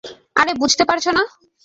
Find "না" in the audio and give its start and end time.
1.11-1.23